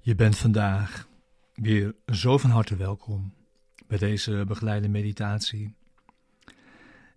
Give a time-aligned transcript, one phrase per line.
[0.00, 1.08] Je bent vandaag
[1.54, 3.34] weer zo van harte welkom
[3.86, 5.74] bij deze begeleide meditatie,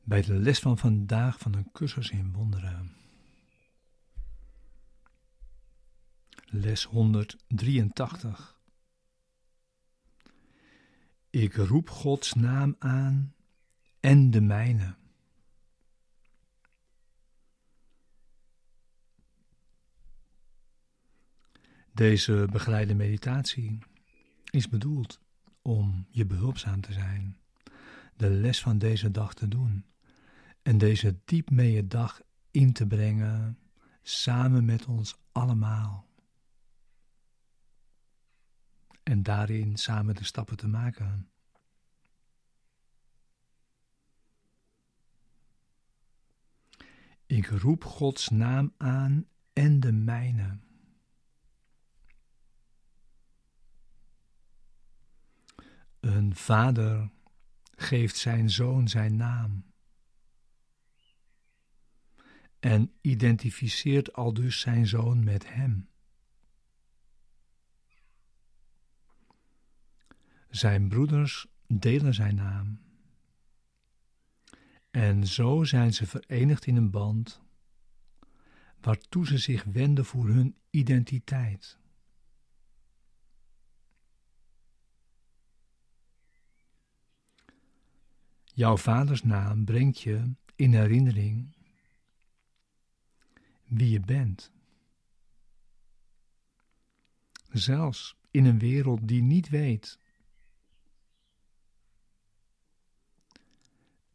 [0.04, 2.96] bij de les van vandaag van een cursus in wonderen.
[6.46, 8.60] Les 183.
[11.30, 13.36] Ik roep Gods naam aan
[14.00, 14.96] en de mijne.
[21.94, 23.80] Deze begeleide meditatie
[24.50, 25.20] is bedoeld
[25.62, 27.38] om je behulpzaam te zijn,
[28.16, 29.86] de les van deze dag te doen
[30.62, 33.58] en deze diep mee dag in te brengen
[34.02, 36.10] samen met ons allemaal.
[39.04, 41.30] En daarin samen de stappen te maken.
[47.26, 50.60] Ik roep Gods naam aan en de mijne.
[56.02, 57.10] Een vader
[57.76, 59.64] geeft zijn zoon zijn naam
[62.60, 65.90] en identificeert al dus zijn zoon met hem.
[70.50, 72.80] Zijn broeders delen zijn naam.
[74.92, 77.42] En zo zijn ze verenigd in een band
[78.80, 81.81] waartoe ze zich wenden voor hun identiteit.
[88.54, 91.56] Jouw vaders naam brengt je in herinnering
[93.66, 94.52] wie je bent.
[97.50, 100.00] Zelfs in een wereld die niet weet.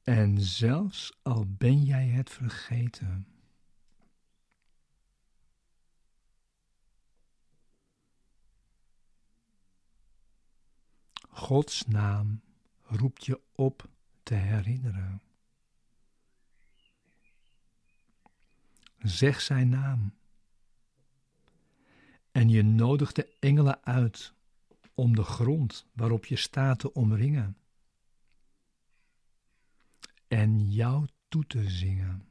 [0.02, 3.26] En zelfs al ben jij het vergeten.
[11.28, 12.42] Gods naam
[12.82, 13.88] roept je op
[14.26, 15.22] te herinneren.
[18.98, 20.14] Zeg zijn naam.
[22.32, 24.34] En je nodigt de engelen uit
[24.94, 27.56] om de grond waarop je staat te omringen.
[30.28, 32.28] En jou toe te zingen.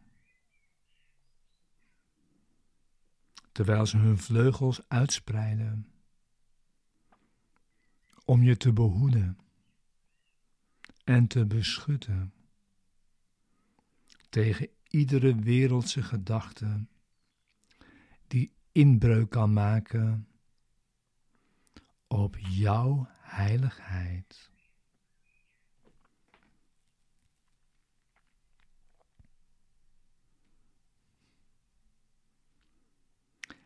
[3.51, 5.91] Terwijl ze hun vleugels uitspreiden
[8.25, 9.44] om je te behoeden
[11.05, 12.33] en te beschutten
[14.29, 16.85] tegen iedere wereldse gedachte
[18.27, 20.27] die inbreuk kan maken
[22.07, 24.51] op jouw heiligheid.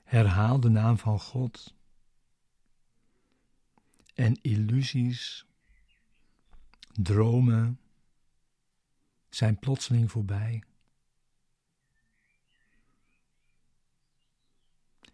[0.04, 1.76] Herhaal de naam van God
[4.14, 5.49] en illusies
[6.92, 7.80] Dromen
[9.30, 10.64] zijn plotseling voorbij.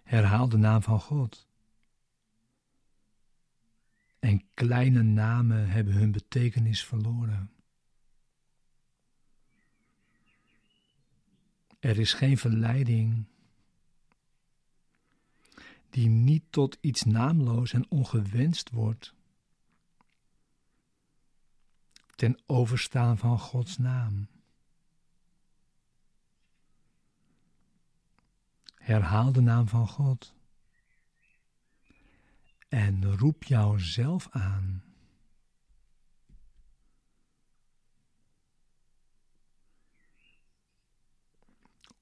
[0.03, 1.47] Herhaal de naam van God.
[4.19, 7.51] En kleine namen hebben hun betekenis verloren.
[11.79, 13.25] Er is geen verleiding
[15.89, 19.14] die niet tot iets naamloos en ongewenst wordt
[22.15, 24.27] ten overstaan van Gods naam.
[28.75, 30.33] Herhaal de naam van God
[32.69, 34.83] en roep jouzelf aan.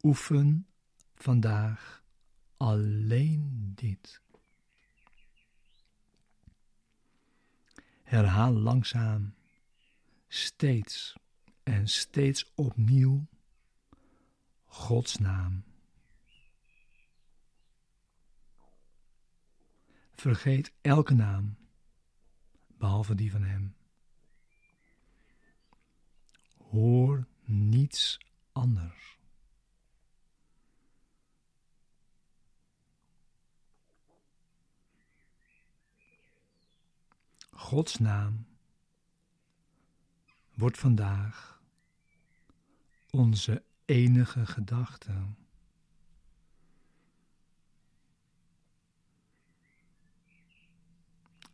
[0.02, 0.68] Oefen
[1.16, 2.04] vandaag
[2.58, 4.22] alleen dit.
[8.04, 9.34] Herhaal langzaam
[10.34, 11.16] steeds
[11.64, 13.26] en steeds opnieuw
[14.66, 15.64] Gods naam.
[20.12, 21.58] Vergeet elke naam,
[22.78, 23.76] behalve die van Hem.
[26.58, 28.18] Hoor niets
[28.52, 29.18] anders.
[37.52, 38.53] Gods naam
[40.54, 41.62] wordt vandaag
[43.10, 45.12] onze enige gedachte.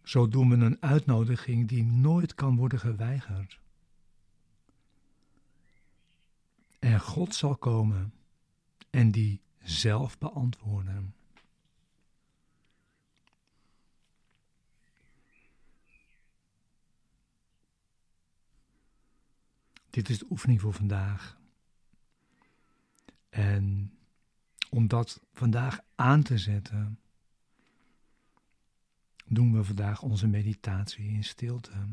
[0.03, 3.59] Zo doen we een uitnodiging die nooit kan worden geweigerd.
[6.79, 8.13] En God zal komen
[8.89, 11.13] en die zelf beantwoorden.
[19.89, 21.37] Dit is de oefening voor vandaag.
[23.29, 23.93] En
[24.69, 26.99] om dat vandaag aan te zetten,
[29.25, 31.87] doen we vandaag onze meditatie in stilte.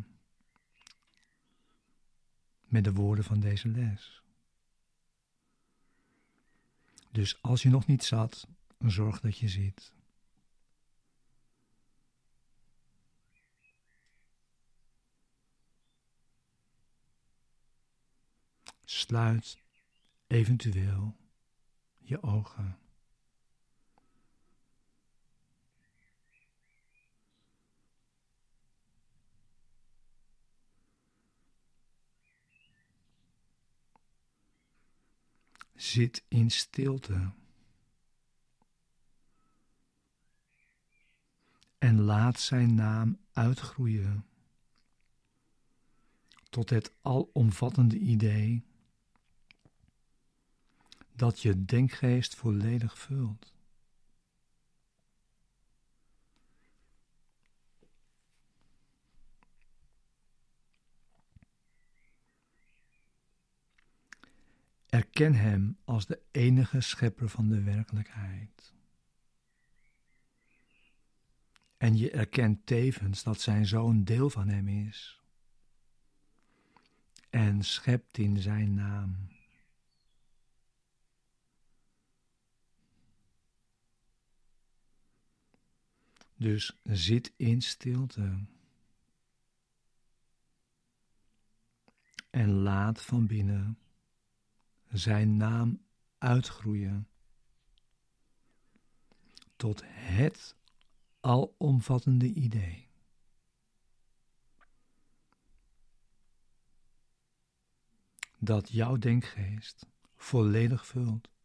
[2.64, 4.22] Met de woorden van deze les.
[7.10, 8.46] Dus als je nog niet zat,
[8.78, 9.92] zorg dat je zit.
[18.96, 19.58] Sluit
[20.26, 21.16] eventueel
[21.98, 22.78] je ogen.
[35.74, 37.32] Zit in stilte.
[41.78, 44.26] En laat zijn naam uitgroeien
[46.50, 48.64] tot het alomvattende idee
[51.16, 53.54] dat je denkgeest volledig vult.
[64.88, 68.74] Erken Hem als de enige schepper van de werkelijkheid.
[71.76, 75.20] En je erkent tevens dat Zijn Zoon deel van Hem is.
[77.30, 79.35] En schept in Zijn naam.
[86.36, 88.44] Dus zit in stilte.
[92.30, 93.78] En laat van binnen
[94.88, 95.82] zijn naam
[96.18, 97.08] uitgroeien
[99.56, 100.56] tot het
[101.20, 102.88] alomvattende idee.
[108.38, 109.86] Dat jouw denkgeest
[110.16, 111.35] volledig vult.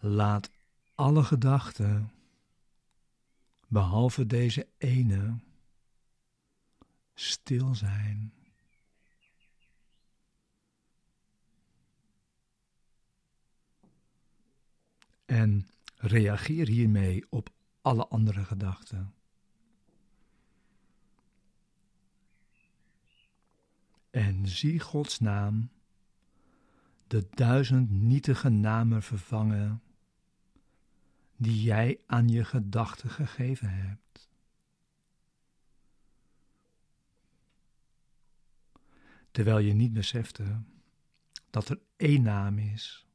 [0.00, 0.50] Laat
[0.94, 2.12] alle gedachten,
[3.66, 5.38] behalve deze ene,
[7.14, 8.32] stil zijn.
[15.24, 17.50] En reageer hiermee op
[17.82, 19.12] alle andere gedachten.
[24.10, 25.70] En zie Gods naam,
[27.06, 29.82] de duizend nietige namen vervangen,
[31.38, 34.08] die jij aan je gedachten gegeven hebt.
[39.38, 40.62] terwijl je niet besefte
[41.50, 43.06] dat er één naam is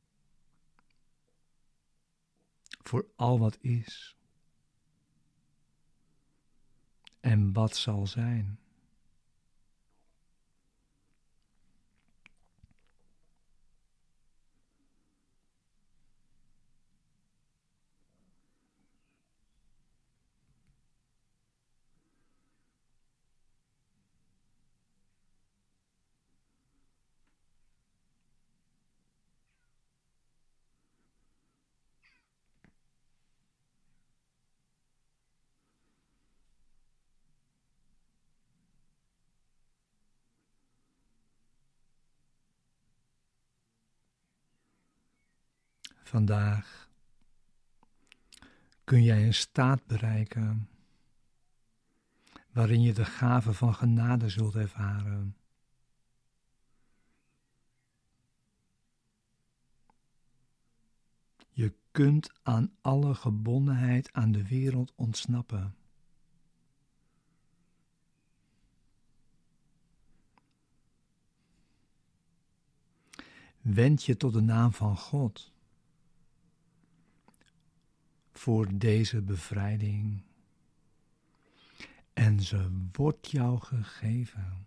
[2.67, 4.17] voor al wat is
[7.19, 8.59] en wat zal zijn.
[46.13, 46.89] Vandaag
[48.83, 50.69] kun jij een staat bereiken
[52.51, 55.37] waarin je de gave van genade zult ervaren.
[61.49, 65.75] Je kunt aan alle gebondenheid aan de wereld ontsnappen.
[73.61, 75.52] Wend je tot de naam van God
[78.43, 80.23] voor deze bevrijding.
[82.13, 84.65] En ze wordt jou gegeven.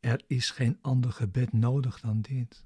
[0.00, 2.64] Er is geen ander gebed nodig dan dit.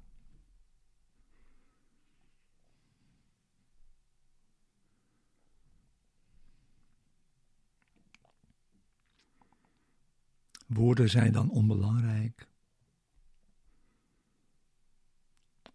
[10.77, 12.47] Woorden zijn dan onbelangrijk.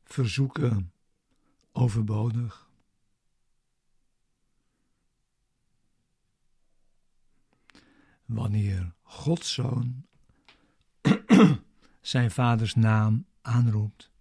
[0.04, 0.92] Verzoeken
[1.72, 2.70] overbodig.
[8.24, 10.06] Wanneer Gods Zoon
[12.00, 14.11] zijn vaders naam aanroept.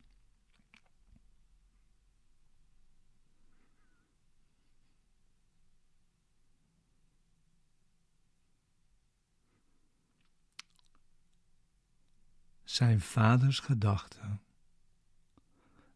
[12.81, 14.41] Zijn vaders gedachten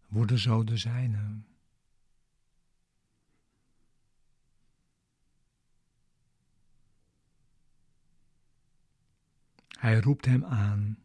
[0.07, 1.41] worden zo de zijne.
[9.67, 10.97] Hij roept hem aan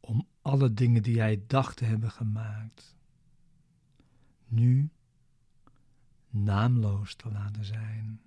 [0.00, 2.96] om alle dingen die hij dacht te hebben gemaakt,
[4.46, 4.90] nu
[6.30, 8.20] naamloos te laten zijn.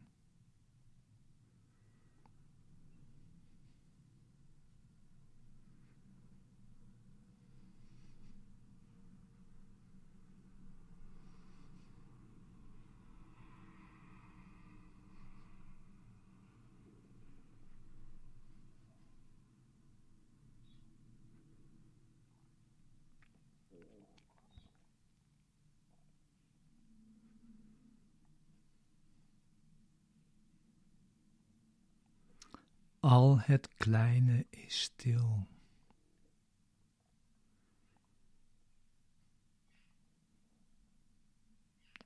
[33.05, 35.47] Al het kleine is stil.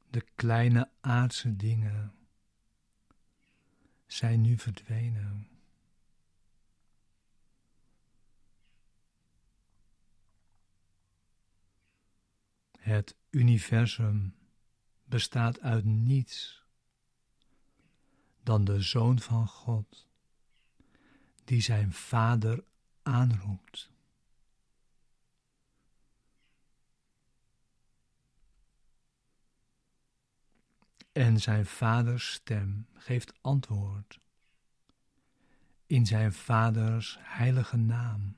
[0.09, 2.15] De kleine aardse dingen
[4.07, 5.49] zijn nu verdwenen.
[12.77, 14.35] Het universum
[15.03, 16.63] bestaat uit niets
[18.43, 20.08] dan de Zoon van God
[21.49, 22.63] die zijn vader
[23.01, 23.91] aanroept.
[31.11, 34.19] En zijn vaders stem geeft antwoord
[35.85, 38.35] in zijn vaders heilige naam.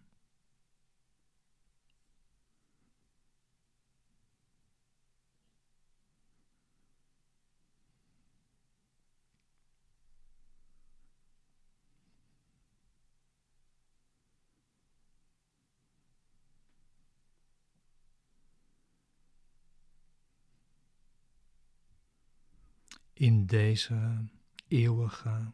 [23.22, 24.26] In deze
[24.68, 25.52] eeuwige,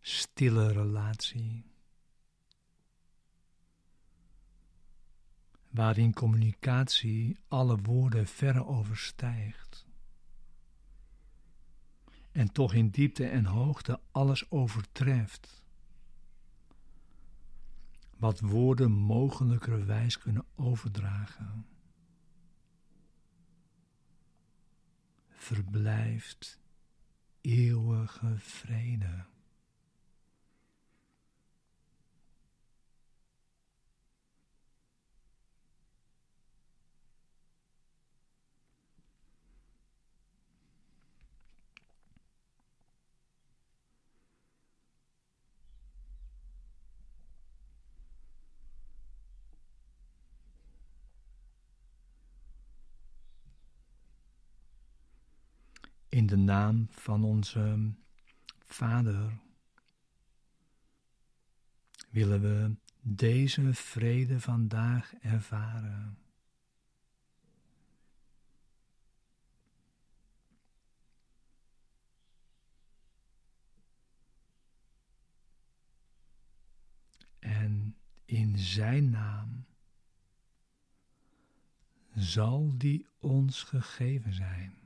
[0.00, 1.64] stille relatie.
[5.70, 9.86] Waarin communicatie alle woorden verre overstijgt.
[12.32, 15.62] En toch in diepte en hoogte alles overtreft.
[18.16, 21.66] Wat woorden mogelijkerwijs kunnen overdragen.
[25.42, 26.58] Verblijft
[27.40, 29.31] eeuwige vrede.
[56.12, 57.92] In de naam van onze
[58.66, 59.38] Vader
[62.10, 66.18] willen we deze vrede vandaag ervaren.
[77.38, 79.64] En in Zijn naam
[82.14, 84.81] zal die ons gegeven zijn.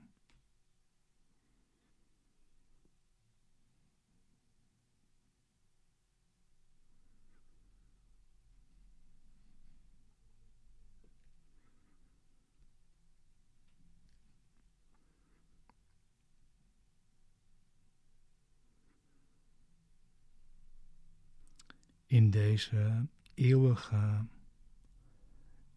[22.16, 24.26] In deze eeuwige,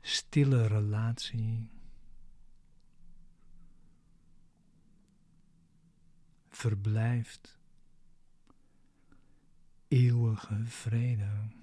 [0.02, 1.70] stille relatie.
[6.50, 7.60] Verblijft
[9.88, 11.59] eeuwige vrede.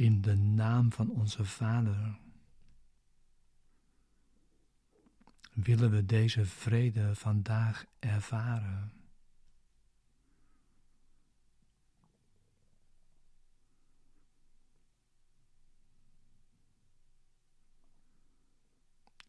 [0.00, 2.18] in de naam van onze Vader.
[5.52, 8.92] Willen we deze vrede vandaag ervaren?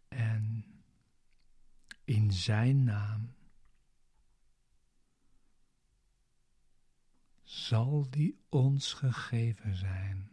[0.07, 0.65] En
[2.03, 3.33] in Zijn naam
[7.43, 10.30] zal die ons gegeven zijn.